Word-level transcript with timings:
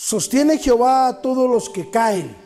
Sostiene 0.00 0.58
Jehová 0.58 1.08
a 1.08 1.20
todos 1.20 1.50
los 1.50 1.68
que 1.68 1.90
caen 1.90 2.36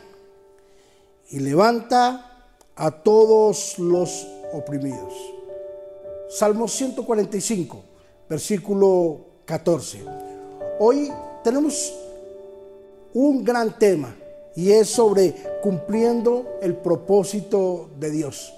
y 1.29 1.39
levanta 1.39 2.47
a 2.75 2.89
todos 2.89 3.77
los 3.77 4.27
oprimidos. 4.53 5.13
Salmo 6.29 6.67
145, 6.67 7.83
versículo 8.27 9.19
14. 9.45 10.03
Hoy 10.79 11.13
tenemos 11.43 11.93
un 13.13 13.43
gran 13.43 13.77
tema 13.77 14.15
y 14.55 14.71
es 14.71 14.89
sobre 14.89 15.35
cumpliendo 15.61 16.57
el 16.59 16.75
propósito 16.75 17.91
de 17.99 18.09
Dios. 18.09 18.51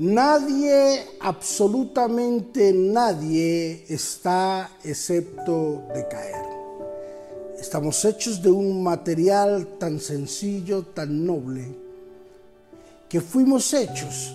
Nadie, 0.00 1.04
absolutamente 1.20 2.72
nadie 2.72 3.84
está 3.86 4.70
excepto 4.82 5.82
de 5.94 6.08
caer. 6.08 6.42
Estamos 7.60 8.02
hechos 8.06 8.40
de 8.40 8.50
un 8.50 8.82
material 8.82 9.76
tan 9.78 10.00
sencillo, 10.00 10.84
tan 10.84 11.26
noble, 11.26 11.76
que 13.10 13.20
fuimos 13.20 13.74
hechos 13.74 14.34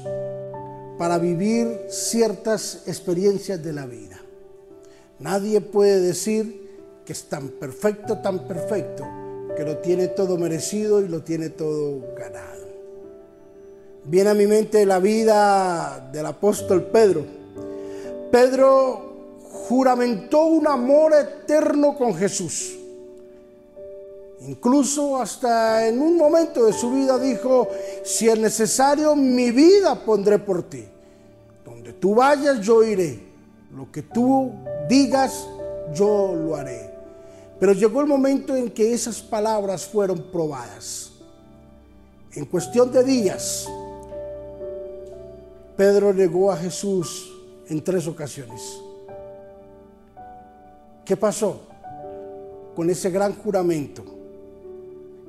para 1.00 1.18
vivir 1.18 1.88
ciertas 1.90 2.84
experiencias 2.86 3.64
de 3.64 3.74
la 3.74 3.88
vida. 3.88 4.22
Nadie 5.18 5.62
puede 5.62 6.00
decir 6.00 6.70
que 7.08 7.14
es 7.14 7.24
tan 7.24 7.50
perfecto, 7.50 8.20
tan 8.20 8.48
perfecto, 8.48 9.04
que 9.58 9.64
lo 9.64 9.80
tiene 9.80 10.10
todo 10.10 10.38
merecido 10.38 11.02
y 11.02 11.08
lo 11.08 11.24
tiene 11.24 11.50
todo 11.50 12.14
ganado. 12.16 12.65
Viene 14.08 14.30
a 14.30 14.34
mi 14.36 14.46
mente 14.46 14.86
la 14.86 15.00
vida 15.00 16.10
del 16.12 16.28
apóstol 16.28 16.84
Pedro. 16.84 17.26
Pedro 18.32 19.40
juramentó 19.68 20.46
un 20.46 20.68
amor 20.68 21.14
eterno 21.14 21.96
con 21.98 22.14
Jesús. 22.14 22.76
Incluso 24.42 25.20
hasta 25.20 25.88
en 25.88 26.00
un 26.00 26.18
momento 26.18 26.66
de 26.66 26.74
su 26.74 26.92
vida 26.92 27.18
dijo, 27.18 27.68
si 28.04 28.30
es 28.30 28.38
necesario, 28.38 29.16
mi 29.16 29.50
vida 29.50 29.96
pondré 29.96 30.38
por 30.38 30.62
ti. 30.62 30.86
Donde 31.66 31.94
tú 31.94 32.14
vayas, 32.14 32.62
yo 32.62 32.84
iré. 32.84 33.24
Lo 33.76 33.92
que 33.92 34.04
tú 34.04 34.52
digas, 34.88 35.48
yo 35.96 36.36
lo 36.36 36.56
haré. 36.56 36.92
Pero 37.60 37.74
llegó 37.74 38.02
el 38.02 38.08
momento 38.08 38.56
en 38.56 38.70
que 38.70 38.94
esas 38.94 39.20
palabras 39.20 39.84
fueron 39.84 40.22
probadas. 40.32 41.12
En 42.34 42.46
cuestión 42.46 42.92
de 42.92 43.04
días, 43.04 43.68
Pedro 45.76 46.14
negó 46.14 46.52
a 46.52 46.58
Jesús 46.58 47.34
en 47.68 47.84
tres 47.84 48.08
ocasiones. 48.08 48.62
¿Qué 51.04 51.18
pasó 51.18 51.62
con 52.74 52.90
ese 52.90 53.10
gran 53.10 53.36
juramento? 53.36 54.04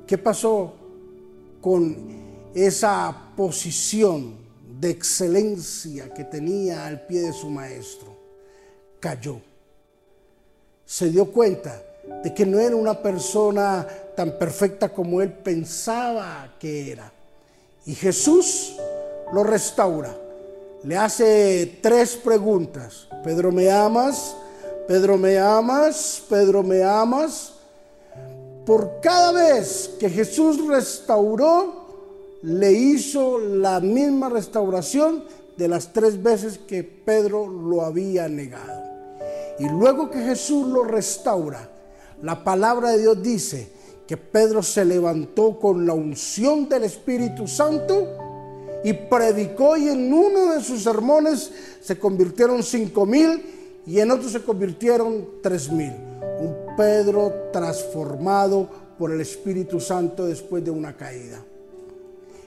¿Qué 0.05 0.17
pasó 0.17 0.73
con 1.59 1.97
esa 2.55 3.31
posición 3.35 4.35
de 4.79 4.89
excelencia 4.89 6.13
que 6.13 6.23
tenía 6.23 6.87
al 6.87 7.05
pie 7.05 7.21
de 7.21 7.33
su 7.33 7.49
maestro? 7.49 8.15
Cayó. 9.01 9.41
Se 10.85 11.09
dio 11.09 11.29
cuenta 11.29 11.83
de 12.23 12.33
que 12.33 12.45
no 12.45 12.57
era 12.57 12.75
una 12.75 13.01
persona 13.01 13.85
tan 14.15 14.37
perfecta 14.39 14.93
como 14.93 15.21
él 15.21 15.33
pensaba 15.33 16.55
que 16.57 16.93
era. 16.93 17.11
Y 17.85 17.93
Jesús 17.93 18.77
lo 19.33 19.43
restaura 19.43 20.15
le 20.83 20.97
hace 20.97 21.79
tres 21.81 22.15
preguntas. 22.15 23.07
Pedro, 23.23 23.51
¿me 23.51 23.69
amas? 23.69 24.35
Pedro, 24.87 25.17
¿me 25.17 25.37
amas? 25.37 26.23
Pedro, 26.29 26.63
¿me 26.63 26.83
amas? 26.83 27.53
Por 28.65 28.99
cada 29.01 29.31
vez 29.31 29.95
que 29.99 30.09
Jesús 30.09 30.65
restauró, 30.67 31.87
le 32.41 32.71
hizo 32.71 33.39
la 33.39 33.79
misma 33.79 34.29
restauración 34.29 35.23
de 35.57 35.67
las 35.67 35.91
tres 35.91 36.21
veces 36.21 36.59
que 36.59 36.83
Pedro 36.83 37.47
lo 37.47 37.81
había 37.81 38.27
negado. 38.27 38.83
Y 39.59 39.67
luego 39.69 40.11
que 40.11 40.19
Jesús 40.19 40.67
lo 40.67 40.83
restaura, 40.83 41.69
la 42.21 42.43
palabra 42.43 42.91
de 42.91 42.99
Dios 42.99 43.21
dice 43.21 43.71
que 44.07 44.17
Pedro 44.17 44.61
se 44.61 44.85
levantó 44.85 45.59
con 45.59 45.85
la 45.85 45.93
unción 45.93 46.69
del 46.69 46.83
Espíritu 46.83 47.47
Santo 47.47 48.26
y 48.83 48.93
predicó 48.93 49.77
y 49.77 49.89
en 49.89 50.13
uno 50.13 50.53
de 50.53 50.61
sus 50.61 50.83
sermones 50.83 51.51
se 51.81 51.97
convirtieron 51.97 52.63
cinco 52.63 53.05
mil 53.05 53.81
y 53.85 53.99
en 53.99 54.11
otro 54.11 54.29
se 54.29 54.41
convirtieron 54.43 55.27
tres 55.41 55.71
mil. 55.71 55.93
Un 56.39 56.75
Pedro 56.75 57.49
transformado 57.51 58.69
por 58.97 59.11
el 59.11 59.21
Espíritu 59.21 59.79
Santo 59.79 60.25
después 60.25 60.63
de 60.63 60.71
una 60.71 60.95
caída. 60.95 61.43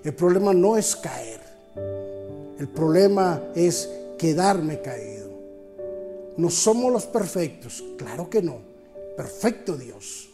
El 0.04 0.14
problema 0.14 0.54
no 0.54 0.76
es 0.76 0.96
caer, 0.96 1.40
el 2.58 2.68
problema 2.68 3.42
es 3.54 3.90
quedarme 4.18 4.80
caído. 4.80 5.30
No 6.36 6.48
somos 6.48 6.92
los 6.92 7.06
perfectos, 7.06 7.84
claro 7.98 8.30
que 8.30 8.40
no, 8.40 8.58
perfecto 9.16 9.76
Dios. 9.76 10.28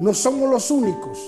No 0.00 0.12
somos 0.12 0.50
los 0.50 0.70
únicos, 0.70 1.18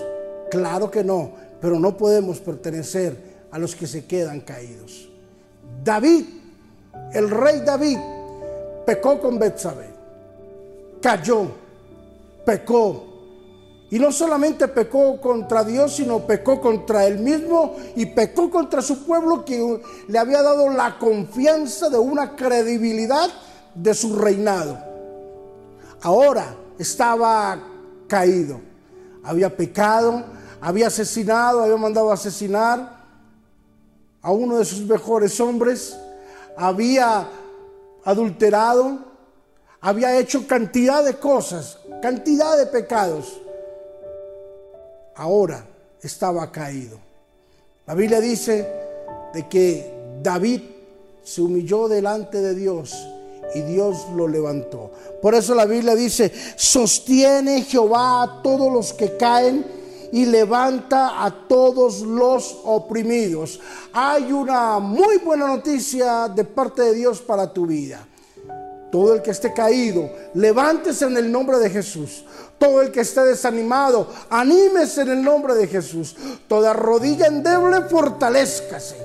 claro 0.50 0.90
que 0.90 1.02
no, 1.02 1.32
pero 1.60 1.78
no 1.78 1.96
podemos 1.96 2.38
pertenecer 2.40 3.33
a 3.54 3.58
los 3.58 3.76
que 3.76 3.86
se 3.86 4.04
quedan 4.04 4.40
caídos. 4.40 5.08
David, 5.84 6.24
el 7.12 7.30
rey 7.30 7.60
David, 7.64 7.98
pecó 8.84 9.20
con 9.20 9.38
Betsabé, 9.38 9.90
cayó, 11.00 11.52
pecó. 12.44 13.04
Y 13.92 14.00
no 14.00 14.10
solamente 14.10 14.66
pecó 14.66 15.20
contra 15.20 15.62
Dios, 15.62 15.94
sino 15.94 16.26
pecó 16.26 16.60
contra 16.60 17.06
él 17.06 17.20
mismo 17.20 17.76
y 17.94 18.06
pecó 18.06 18.50
contra 18.50 18.82
su 18.82 19.04
pueblo 19.06 19.44
que 19.44 19.80
le 20.08 20.18
había 20.18 20.42
dado 20.42 20.68
la 20.70 20.98
confianza 20.98 21.88
de 21.88 21.98
una 21.98 22.34
credibilidad 22.34 23.30
de 23.72 23.94
su 23.94 24.16
reinado. 24.16 24.76
Ahora 26.02 26.56
estaba 26.76 27.62
caído, 28.08 28.60
había 29.22 29.56
pecado, 29.56 30.24
había 30.60 30.88
asesinado, 30.88 31.62
había 31.62 31.76
mandado 31.76 32.10
a 32.10 32.14
asesinar, 32.14 32.93
a 34.24 34.32
uno 34.32 34.56
de 34.56 34.64
sus 34.64 34.80
mejores 34.80 35.38
hombres, 35.38 35.94
había 36.56 37.28
adulterado, 38.04 38.98
había 39.82 40.18
hecho 40.18 40.46
cantidad 40.46 41.04
de 41.04 41.18
cosas, 41.18 41.78
cantidad 42.00 42.56
de 42.56 42.64
pecados. 42.64 43.38
Ahora 45.14 45.66
estaba 46.00 46.50
caído. 46.50 46.98
La 47.86 47.94
Biblia 47.94 48.18
dice 48.18 48.66
de 49.34 49.46
que 49.46 49.92
David 50.22 50.62
se 51.22 51.42
humilló 51.42 51.86
delante 51.86 52.40
de 52.40 52.54
Dios 52.54 52.96
y 53.54 53.60
Dios 53.60 54.06
lo 54.16 54.26
levantó. 54.26 54.90
Por 55.20 55.34
eso 55.34 55.54
la 55.54 55.66
Biblia 55.66 55.94
dice, 55.94 56.32
sostiene 56.56 57.60
Jehová 57.60 58.22
a 58.22 58.42
todos 58.42 58.72
los 58.72 58.94
que 58.94 59.18
caen 59.18 59.83
y 60.14 60.26
levanta 60.26 61.24
a 61.24 61.48
todos 61.48 62.02
los 62.02 62.60
oprimidos. 62.62 63.58
Hay 63.92 64.30
una 64.30 64.78
muy 64.78 65.18
buena 65.18 65.48
noticia 65.48 66.28
de 66.28 66.44
parte 66.44 66.82
de 66.82 66.94
Dios 66.94 67.20
para 67.20 67.52
tu 67.52 67.66
vida. 67.66 68.06
Todo 68.92 69.14
el 69.14 69.22
que 69.22 69.32
esté 69.32 69.52
caído, 69.52 70.08
levántese 70.34 71.06
en 71.06 71.16
el 71.16 71.32
nombre 71.32 71.58
de 71.58 71.68
Jesús. 71.68 72.24
Todo 72.58 72.80
el 72.80 72.92
que 72.92 73.00
esté 73.00 73.22
desanimado, 73.22 74.06
anímese 74.30 75.02
en 75.02 75.08
el 75.08 75.24
nombre 75.24 75.56
de 75.56 75.66
Jesús. 75.66 76.14
Toda 76.46 76.72
rodilla 76.72 77.26
endeble, 77.26 77.80
fortalezcase. 77.90 78.96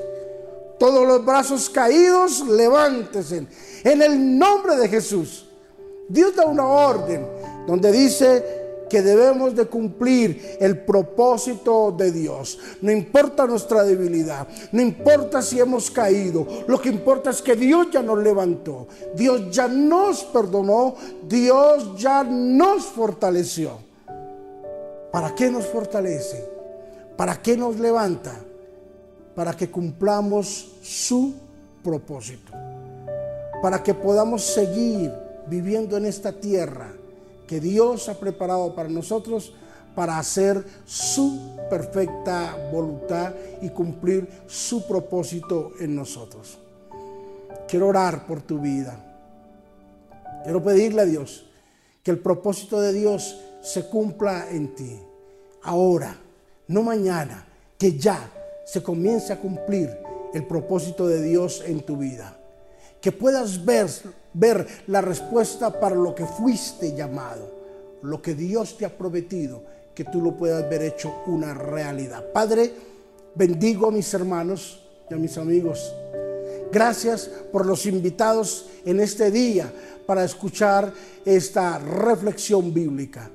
Todos 0.77 1.07
los 1.07 1.25
brazos 1.25 1.71
caídos, 1.71 2.47
levántese 2.47 3.47
en 3.83 4.01
el 4.03 4.37
nombre 4.37 4.75
de 4.75 4.87
Jesús. 4.87 5.47
Dios 6.07 6.35
da 6.35 6.45
una 6.45 6.67
orden 6.67 7.27
donde 7.65 7.91
dice 7.91 8.58
que 8.89 9.01
debemos 9.01 9.55
de 9.55 9.65
cumplir 9.65 10.57
el 10.59 10.79
propósito 10.79 11.93
de 11.97 12.11
Dios. 12.11 12.59
No 12.81 12.91
importa 12.91 13.45
nuestra 13.45 13.83
debilidad, 13.83 14.47
no 14.71 14.81
importa 14.81 15.41
si 15.41 15.59
hemos 15.59 15.89
caído, 15.91 16.45
lo 16.67 16.81
que 16.81 16.89
importa 16.89 17.29
es 17.29 17.41
que 17.41 17.55
Dios 17.55 17.87
ya 17.91 18.01
nos 18.01 18.17
levantó, 18.17 18.87
Dios 19.15 19.51
ya 19.51 19.67
nos 19.67 20.23
perdonó, 20.25 20.95
Dios 21.27 21.95
ya 21.97 22.23
nos 22.23 22.85
fortaleció. 22.85 23.87
¿Para 25.11 25.33
qué 25.33 25.49
nos 25.49 25.65
fortalece? 25.65 26.47
¿Para 27.15 27.41
qué 27.41 27.57
nos 27.57 27.79
levanta? 27.79 28.33
Para 29.35 29.53
que 29.53 29.69
cumplamos 29.69 30.73
su 30.81 31.33
propósito. 31.83 32.51
Para 33.61 33.81
que 33.81 33.93
podamos 33.93 34.43
seguir 34.43 35.11
viviendo 35.47 35.97
en 35.97 36.05
esta 36.05 36.31
tierra 36.31 36.93
que 37.49 37.59
Dios 37.59 38.07
ha 38.09 38.13
preparado 38.13 38.75
para 38.75 38.89
nosotros 38.89 39.51
para 39.95 40.19
hacer 40.19 40.63
su 40.85 41.57
perfecta 41.67 42.69
voluntad 42.71 43.33
y 43.63 43.69
cumplir 43.69 44.29
su 44.45 44.87
propósito 44.87 45.71
en 45.79 45.95
nosotros. 45.95 46.59
quiero 47.67 47.87
orar 47.87 48.27
por 48.27 48.41
tu 48.41 48.59
vida. 48.59 49.03
Quiero 50.43 50.63
pedirle 50.63 51.01
a 51.01 51.05
Dios 51.05 51.45
que 52.03 52.11
el 52.11 52.19
propósito 52.19 52.79
de 52.81 52.93
Dios 52.93 53.39
se 53.63 53.89
cumpla 53.89 54.47
en 54.51 54.75
ti. 54.75 54.99
Ahora, 55.63 56.15
no 56.67 56.83
mañana, 56.83 57.47
que 57.79 57.97
ya 57.97 58.31
se 58.63 58.83
comience 58.83 59.33
a 59.33 59.39
cumplir 59.39 59.89
el 60.35 60.45
propósito 60.45 61.07
de 61.07 61.23
Dios 61.23 61.63
en 61.65 61.81
tu 61.81 61.97
vida. 61.97 62.37
Que 63.01 63.11
puedas 63.11 63.65
ver, 63.65 63.89
ver 64.33 64.65
la 64.87 65.01
respuesta 65.01 65.79
para 65.79 65.95
lo 65.95 66.13
que 66.15 66.25
fuiste 66.25 66.95
llamado, 66.95 67.49
lo 68.01 68.21
que 68.21 68.35
Dios 68.35 68.77
te 68.77 68.85
ha 68.85 68.97
prometido, 68.97 69.63
que 69.93 70.03
tú 70.05 70.21
lo 70.21 70.35
puedas 70.37 70.69
ver 70.69 70.83
hecho 70.83 71.13
una 71.27 71.53
realidad. 71.53 72.25
Padre, 72.33 72.73
bendigo 73.35 73.87
a 73.87 73.91
mis 73.91 74.13
hermanos 74.13 74.85
y 75.09 75.13
a 75.13 75.17
mis 75.17 75.37
amigos. 75.37 75.93
Gracias 76.71 77.29
por 77.51 77.65
los 77.65 77.85
invitados 77.85 78.69
en 78.85 78.99
este 78.99 79.31
día 79.31 79.73
para 80.05 80.23
escuchar 80.23 80.93
esta 81.25 81.79
reflexión 81.79 82.73
bíblica. 82.73 83.29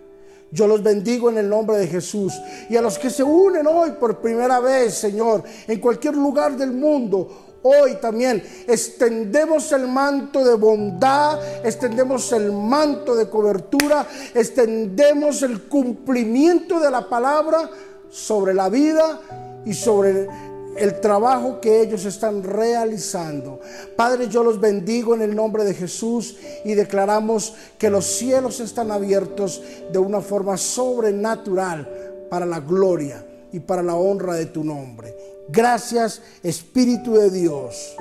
Yo 0.55 0.69
los 0.69 0.85
bendigo 0.85 1.29
en 1.31 1.39
el 1.39 1.49
nombre 1.49 1.77
de 1.79 1.89
Jesús. 1.89 2.33
Y 2.71 2.77
a 2.77 2.83
los 2.83 2.97
que 2.97 3.11
se 3.11 3.25
unen 3.25 3.67
hoy 3.67 3.91
por 3.99 4.21
primera 4.21 4.61
vez, 4.61 4.95
Señor, 4.95 5.43
en 5.67 5.81
cualquier 5.81 6.15
lugar 6.15 6.57
del 6.57 6.73
mundo, 6.73 7.44
hoy 7.65 7.95
también 7.95 8.43
extendemos 8.69 9.73
el 9.73 9.89
manto 9.89 10.45
de 10.45 10.55
bondad, 10.55 11.41
extendemos 11.65 12.31
el 12.33 12.53
manto 12.53 13.17
de 13.17 13.29
cobertura, 13.29 14.07
extendemos 14.35 15.43
el 15.43 15.63
cumplimiento 15.63 16.79
de 16.79 16.91
la 16.91 17.09
palabra 17.09 17.71
sobre 18.11 18.53
la 18.53 18.69
vida 18.69 19.21
y 19.65 19.73
sobre 19.73 20.29
el 20.77 21.01
trabajo 21.01 21.61
que 21.61 21.81
ellos 21.81 22.05
están 22.05 22.43
realizando. 22.43 23.61
Padre, 23.97 24.29
yo 24.29 24.45
los 24.45 24.61
bendigo 24.61 25.15
en 25.15 25.23
el 25.23 25.35
nombre 25.35 25.65
de 25.65 25.73
Jesús 25.73 26.37
y 26.65 26.75
declaramos 26.75 27.55
que 27.79 27.89
los 27.89 28.05
cielos 28.05 28.61
están 28.61 28.91
abiertos 28.91 29.63
de 29.91 29.99
una 29.99 30.21
forma 30.21 30.59
sobrenatural 30.59 31.89
para 32.29 32.45
la 32.45 32.61
gloria 32.61 33.25
y 33.53 33.61
para 33.61 33.83
la 33.83 33.95
honra 33.95 34.35
de 34.35 34.47
tu 34.47 34.65
nombre. 34.65 35.34
Gracias, 35.49 36.23
Espíritu 36.43 37.15
de 37.15 37.31
Dios, 37.31 37.97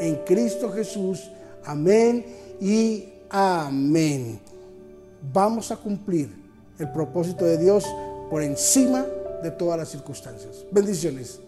en 0.00 0.16
Cristo 0.24 0.70
Jesús. 0.72 1.30
Amén 1.64 2.24
y 2.60 3.08
amén. 3.28 4.40
Vamos 5.32 5.70
a 5.70 5.76
cumplir 5.76 6.30
el 6.78 6.90
propósito 6.90 7.44
de 7.44 7.58
Dios 7.58 7.84
por 8.30 8.42
encima 8.42 9.04
de 9.42 9.50
todas 9.50 9.78
las 9.78 9.88
circunstancias. 9.88 10.64
Bendiciones. 10.70 11.40